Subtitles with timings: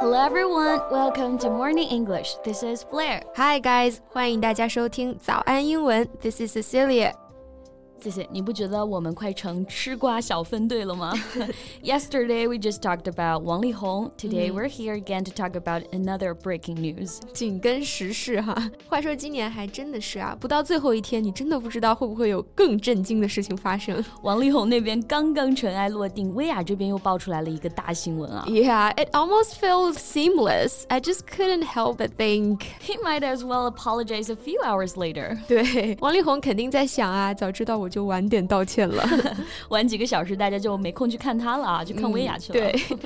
[0.00, 2.34] Hello everyone, welcome to Morning English.
[2.44, 3.22] This is Blair.
[3.36, 6.08] Hi guys，欢迎大家收听早安英文。
[6.20, 7.12] This is Cecilia.
[8.02, 11.12] 谢 谢，你不觉得我们快成吃瓜小分队了吗？
[11.82, 14.08] Yesterday we just talked about 王力宏.
[14.16, 17.18] Today we're here again to talk about another breaking news.
[17.32, 18.70] 紧跟时事哈。
[18.88, 24.02] 话说今年还真的是啊，不到最后一天，你真的不知道会不会有更震惊的事情发生。
[24.22, 28.44] 王力宏那边刚刚尘埃落定，薇娅这边又爆出来了一个大新闻啊。
[28.46, 30.84] Yeah, it almost felt seamless.
[30.86, 35.36] I just couldn't help but think he might as well apologize a few hours later.
[35.48, 37.88] 对，王力宏肯定在想啊，早知道我。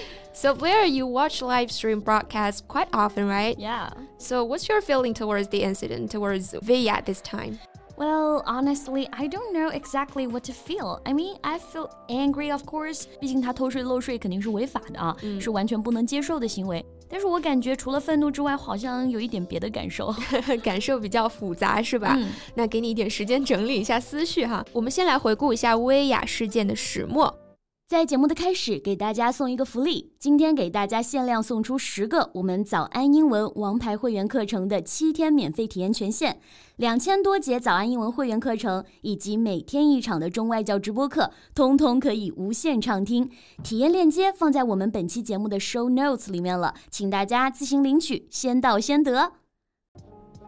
[0.32, 3.58] So Blair, you watch live stream broadcasts quite often, right?
[3.58, 3.90] Yeah.
[4.18, 7.58] So what's your feeling towards the incident, towards Viya this time?
[7.96, 11.02] Well, honestly, I don't know exactly what to feel.
[11.04, 13.06] I mean, I feel angry, of course.
[13.20, 16.82] 毕竟他偷税漏税肯定是违法的啊，是完全不能接受的行为。
[17.10, 20.14] 但是我感觉除了愤怒之外，好像有一点别的感受，
[20.62, 22.14] 感受比较复杂，是吧？
[22.16, 24.64] 嗯、那给你一点时间整理一下思绪哈。
[24.72, 27.34] 我们先来回顾一下薇娅事件的始末。
[27.90, 30.12] 在节目的开始，给大家送一个福利。
[30.16, 36.38] 今天给大家限量送出十个我们早安英文王牌会员课程的七天免费体验权限，
[36.76, 43.28] 两千多节早安英文会员课程以及每天一场的中外教直播课，通通可以无限畅听。
[43.64, 49.32] 体验链接放在我们本期节目的 show notes 里面了，请大家自行领取，先到先得。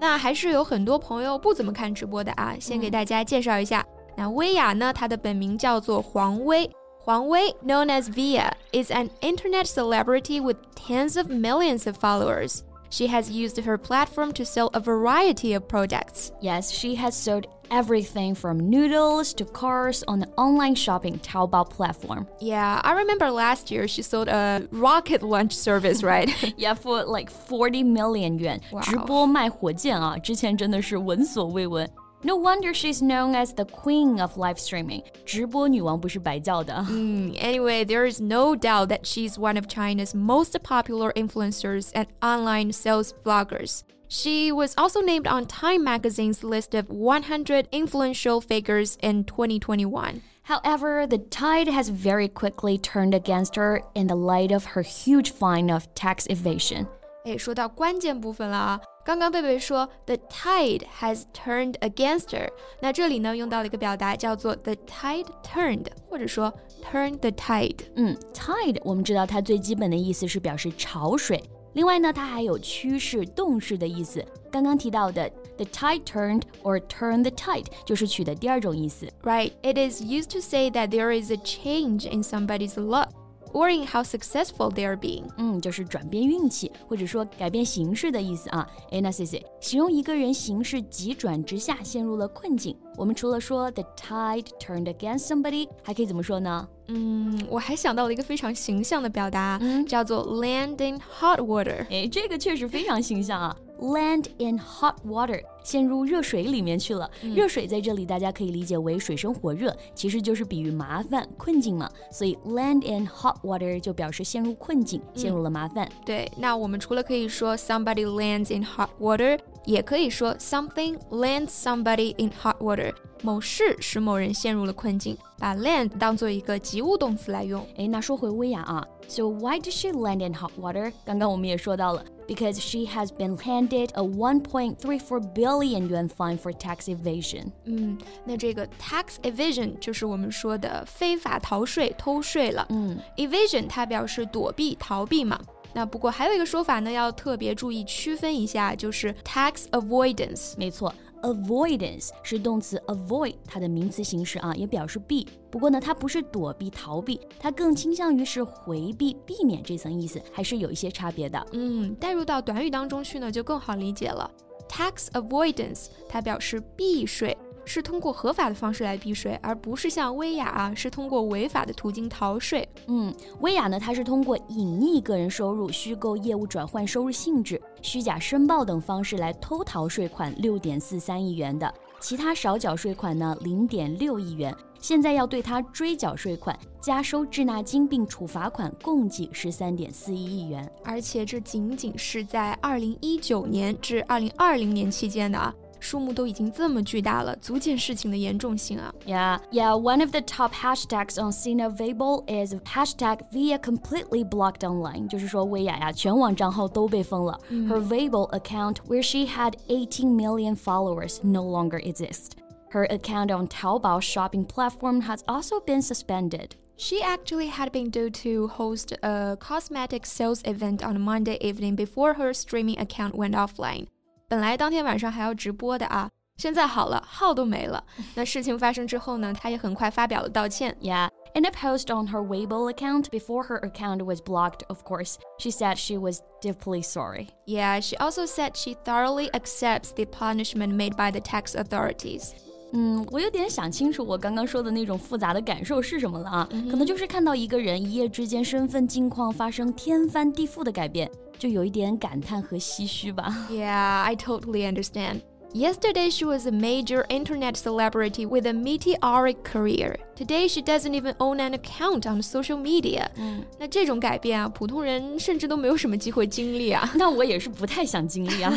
[0.00, 3.84] 那还是有很多朋友不怎么看直播的啊，先给大家介绍一下。
[4.16, 6.70] 那薇娅呢，她的本名叫做黄薇。
[7.04, 12.64] Huang Wei, known as Viya, is an internet celebrity with tens of millions of followers.
[12.88, 16.32] She has used her platform to sell a variety of products.
[16.40, 22.26] Yes, she has sold everything from noodles to cars on the online shopping Taobao platform.
[22.40, 26.30] Yeah, I remember last year she sold a rocket launch service, right?
[26.56, 28.60] yeah, for like 40 million yuan.
[28.72, 28.80] Wow.
[28.82, 31.88] 直播卖火箭啊，之前真的是闻所未闻。
[32.23, 35.03] no wonder she's known as the queen of live streaming.
[35.25, 36.73] 直播女王不是白叫的。
[36.89, 42.71] Mm, anyway, there is no doubt that she's one of China's most popular influencers and online
[42.73, 43.81] sales bloggers.
[44.09, 50.21] She was also named on Time magazine's list of 100 influential figures in 2021.
[50.43, 55.31] However, the tide has very quickly turned against her in the light of her huge
[55.31, 56.87] fine of tax evasion.
[57.23, 58.81] 哎，说到关键部分了啊！
[59.05, 62.47] 刚刚贝贝说 the tide has turned against her，
[62.79, 66.53] 那这里呢用到了一个表达叫做 the tide turned，或者说
[66.83, 67.79] turn the tide。
[67.95, 74.23] 嗯，tide 我们知道它最基本的意思是表示潮水，另外呢它还有趋势、动势的意思。
[74.51, 79.07] 刚刚提到的 the tide turned or turn the tide 就是取的第二种意思。
[79.23, 83.09] Right, it is used to say that there is a change in somebody's luck
[83.54, 85.24] Or in how successful they are being。
[85.38, 88.68] 嗯，就是转变运气或者说改变形势的意思啊。
[88.90, 96.68] 哎，那 C C 形容一个人形势急转直下，陷入了困境，我们除了说 the tide turned against somebody，还可以怎么说呢？
[96.88, 101.86] 嗯，我还想到了一个非常形象的表达，嗯、叫做 land in hot water。
[101.88, 103.56] 哎，这个确实非常形象啊。
[103.80, 107.10] Land in hot water，陷入热水里面去了。
[107.22, 111.90] 嗯、热水在这里大家可以理解为水深火热，其实就是比喻麻烦、困境嘛。
[112.10, 115.86] 所以 land in hot water 就表示陷入困境，陷入了麻烦。
[115.86, 122.93] 嗯、对，那我们除了可以说 somebody lands in hot water，也可以说 something lands somebody in hot water。
[123.21, 127.67] 某事使某人陷入了困境，把 land 当做一个及物动词来用。
[127.75, 130.93] 哎，那说回薇娅啊，So why did she land in hot water？
[131.03, 137.47] 刚刚我们也说到了，because she has been handed a 1.34 billion yuan fine for tax evasion。
[137.65, 142.65] 嗯，那这个 tax evasion 就是我们说的非法逃税、偷税了。
[142.69, 145.37] 嗯，evasion 它表示躲避、逃避嘛。
[145.74, 150.54] 那不过还有一个说法呢，要特别注意区分一下，就是 tax avoidance。
[150.56, 150.94] 没错。
[151.22, 155.26] Avoidance 是动词 avoid，它的名词形式啊，也表示避。
[155.50, 161.46] 不过呢，它不是躲避、逃避，它更倾向于是回避、避免这层意思，还是有一些差别的。
[161.52, 164.30] 嗯，带入到短语当中去呢，就更好理解了。
[164.68, 167.34] Tax avoidance 它表示避税。
[167.64, 172.68] 是通过合法的方式来避税，而不是像薇娅啊，是通过违法的途径逃税。
[172.86, 184.54] 嗯，薇娅呢，它是通过隐匿个人收入、虚构业务转换收入性质、虚假申报等方式来偷逃税款六点四三亿元的，其他少缴税款呢零点六亿元。
[184.78, 190.70] 现在要对他追缴税款、加收滞纳金并处罚款，共计十三点四一亿元。
[190.84, 195.54] 而且这仅仅是在二零一九年至二零二零年期间的啊。
[195.84, 198.90] 数目都已经这么巨大了，足见事情的严重性啊。
[199.06, 199.78] Yeah, yeah.
[199.78, 207.38] One of the top hashtags on Sina Weibo is hashtag Viya completely blocked online，就是说薇娅呀，全网账号都被封了。
[207.50, 212.30] Her Weibo account, where she had 18 million followers, no longer exists.
[212.70, 216.52] Her account on Taobao shopping platform has also been suspended.
[216.76, 222.14] She actually had been due to host a cosmetic sales event on Monday evening before
[222.14, 223.86] her streaming account went offline.
[224.27, 227.83] 本来当天晚上还要直播的啊，现在好了，号都没了。
[228.15, 230.75] 那事情发生之后呢，她也很快发表了道歉。
[230.81, 231.09] Yeah.
[231.35, 235.51] In a post on her Weibo account before her account was blocked, of course, she
[235.51, 237.27] said she was deeply sorry.
[237.45, 242.33] Yeah, she also said she thoroughly accepts the punishment made by the tax authorities.
[242.72, 246.48] 嗯，我有点想清楚我刚刚说的那种复杂的感受是什么了啊？
[246.70, 251.08] 可能就是看到一个人一夜之间身份境况发生天翻地覆的改变，
[251.38, 253.46] 就有一点感叹和唏嘘吧。
[253.48, 255.20] Yeah, I totally understand.
[255.53, 259.95] Yesterday, she was a major internet celebrity with a meteoric career.
[260.15, 263.07] Today, she doesn't even own an account on social media.
[263.15, 266.91] 嗯，那这种改变啊，普通人甚至都没有什么机会经历啊。
[266.93, 268.53] 那我也是不太想经历啊。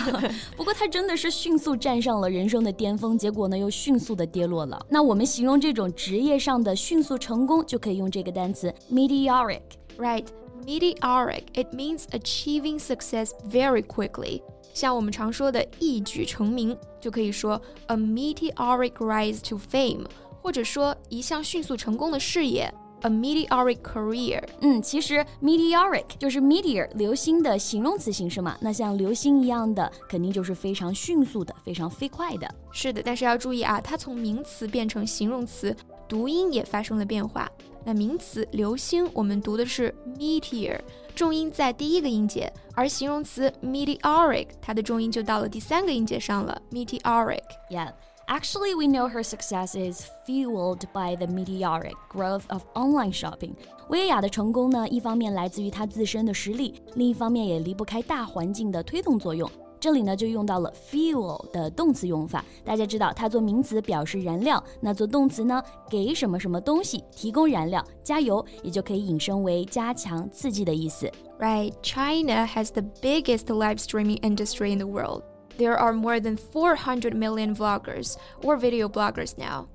[0.54, 4.78] 不过她真的是迅速站上了人生的巅峰，结果呢又迅速的跌落了。
[4.90, 9.62] 那我们形容这种职业上的迅速成功，就可以用这个单词 meteoric。
[9.96, 10.26] Right,
[10.65, 11.43] Meteoric.
[11.53, 14.41] It means achieving success very quickly.
[14.73, 20.05] 像我们常说的一举成名，就可以说 a meteoric rise to fame，
[20.41, 22.71] 或者说一项迅速成功的事业
[23.01, 24.43] ，a meteoric career。
[24.61, 28.55] 嗯，其实 meteoric 就是 meteor 流星的形容词形式嘛。
[28.61, 32.47] 那像流星一样的，肯定就是非常迅速的、非常飞快的。
[32.71, 35.75] 是的，但是要注意啊，它从名词变成形容词，
[36.07, 37.49] 读音也发生了变化。
[37.83, 40.79] 那名词流星，我们读的是 meteor，
[41.15, 47.43] 重音在第一个音节，而形容词 meteoric，它的重音就到了第三个音节上了，meteoric。
[47.69, 47.93] Yeah.
[48.27, 53.53] Actually, we know her success is fueled by the meteoric growth of online shopping.
[53.87, 59.49] 薇娅的成功呢，一方面来自于她自身的实力，另一方面也离不开大环境的推动作用。
[59.80, 62.44] 这里呢就用到了 fuel 的动词用法。
[62.64, 65.60] 大家知道，它做名词表示燃料，那做动词呢，
[65.90, 71.10] 给什么什么东西提供燃料，加油，也就可以引申为加强、刺激的意思。
[71.40, 75.22] Right, China has the biggest live streaming industry in the world.
[75.58, 79.66] There are more than 400 million vloggers or video bloggers now.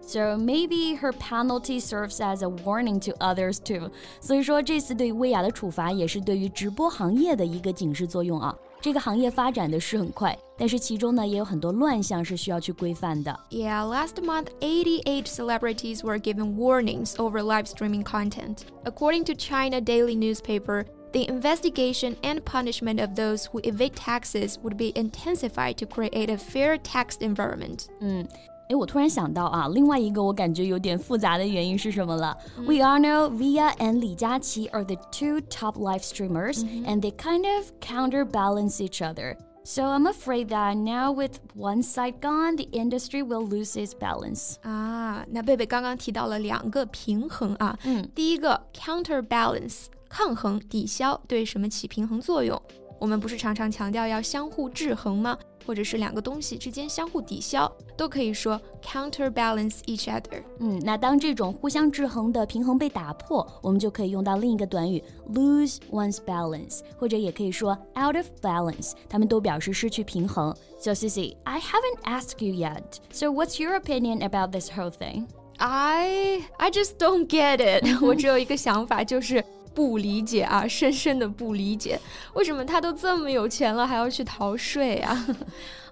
[0.00, 3.90] So maybe her penalty serves as a warning to others too.
[4.20, 8.56] 所以说这次对薇娅的处罚也是对于直播行业的一个警示作用啊。
[8.84, 13.38] 这个行业发展的是很快，但是其中呢也有很多乱象是需要去规范的。
[13.50, 18.60] Yeah, last month, 88 celebrities were given warnings over live streaming content.
[18.84, 24.78] According to China Daily newspaper, the investigation and punishment of those who evade taxes would
[24.78, 27.88] be intensified to create a fair tax environment.
[28.00, 28.26] 嗯，
[28.69, 36.85] 哎，我突然想到啊，另外一个我感觉有点复杂的原因是什么了、嗯、？We all know Viya and 李佳琦 are the two top live streamers, -hmm.
[36.85, 39.37] and they kind of counterbalance each other.
[39.63, 44.55] So I'm afraid that now with one side gone, the industry will lose its balance.
[44.61, 52.61] 啊，那贝贝刚刚提到了两个平衡啊，嗯，第一个 counterbalance counterbalance, 抗衡，抵消，对什么起平衡作用？
[52.99, 55.37] 我们不是常常强调要相互制衡吗？
[55.65, 60.43] 或者是两个东西之间相互抵消，都可以说 counterbalance each other。
[60.59, 65.03] 嗯，那当这种互相制衡的平衡被打破，我们就可以用到另一个短语
[65.33, 70.55] lose one's balance，或者也可以说 out of balance，它们都表示失去平衡。
[70.79, 72.99] So Cici, I haven't asked you yet.
[73.11, 75.27] So what's your opinion about this whole thing?
[75.57, 78.03] I I just don't get it。
[78.03, 79.43] 我只有一个想法，就是
[79.74, 81.98] 不理解啊，深深的不理解，
[82.34, 85.26] 为什么他都这么有钱了，还要去逃税啊？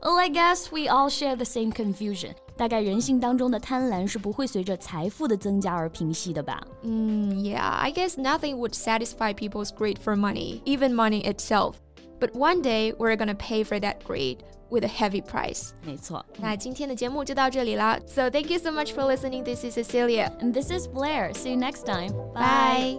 [0.01, 2.33] Well, I guess we all share the same confusion.
[2.57, 6.61] 大概人性当中的贪婪是不会随着财富的增加而平息的吧？
[6.83, 11.75] 嗯，Yeah, I guess nothing would satisfy people's greed for money, even money itself.
[12.21, 14.39] But one day we're gonna pay for that greed
[14.71, 15.71] with a heavy price.
[15.85, 16.25] 没错。
[16.41, 17.97] 那今天的节目就到这里啦。
[18.07, 19.45] So thank you so much for listening.
[19.45, 20.33] This is Cecilia.
[20.41, 21.33] And this is Blair.
[21.33, 22.11] See you next time.
[22.35, 22.99] Bye.